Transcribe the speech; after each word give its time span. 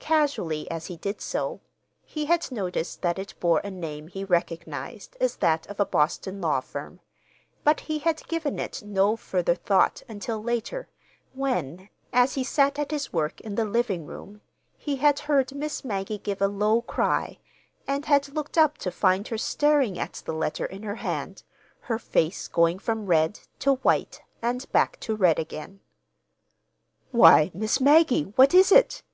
Casually, 0.00 0.68
as 0.68 0.86
he 0.86 0.96
did 0.96 1.20
so, 1.20 1.60
he 2.02 2.24
had 2.24 2.50
noticed 2.50 3.02
that 3.02 3.20
it 3.20 3.34
bore 3.38 3.60
a 3.60 3.70
name 3.70 4.08
he 4.08 4.24
recognized 4.24 5.16
as 5.20 5.36
that 5.36 5.64
of 5.68 5.78
a 5.78 5.86
Boston 5.86 6.40
law 6.40 6.58
firm; 6.58 6.98
but 7.62 7.78
he 7.82 8.00
had 8.00 8.26
given 8.26 8.58
it 8.58 8.82
no 8.84 9.14
further 9.14 9.54
thought 9.54 10.02
until 10.08 10.42
later, 10.42 10.88
when, 11.34 11.88
as 12.12 12.34
he 12.34 12.42
sat 12.42 12.80
at 12.80 12.90
his 12.90 13.12
work 13.12 13.40
in 13.42 13.54
the 13.54 13.64
living 13.64 14.06
room, 14.08 14.40
he 14.76 14.96
had 14.96 15.20
heard 15.20 15.54
Miss 15.54 15.84
Maggie 15.84 16.18
give 16.18 16.42
a 16.42 16.48
low 16.48 16.82
cry 16.82 17.38
and 17.86 18.06
had 18.06 18.34
looked 18.34 18.58
up 18.58 18.76
to 18.78 18.90
find 18.90 19.28
her 19.28 19.38
staring 19.38 20.00
at 20.00 20.14
the 20.26 20.32
letter 20.34 20.66
in 20.66 20.82
her 20.82 20.96
hand, 20.96 21.44
her 21.82 22.00
face 22.00 22.48
going 22.48 22.80
from 22.80 23.06
red 23.06 23.38
to 23.60 23.74
white 23.74 24.20
and 24.42 24.68
back 24.72 24.98
to 24.98 25.14
red 25.14 25.38
again. 25.38 25.78
"Why, 27.12 27.52
Miss 27.54 27.80
Maggie, 27.80 28.32
what 28.34 28.52
is 28.52 28.72
it?" 28.72 29.04